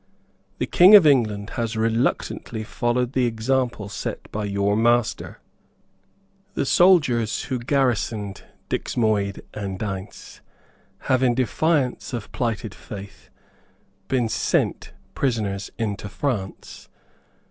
[0.57, 5.37] "The King of England has reluctantly followed the example set by your master.
[6.55, 10.41] The soldiers who garrisoned Dixmuyde and Deynse
[11.01, 13.29] have, in defiance of plighted faith,
[14.07, 16.89] been sent prisoners into France.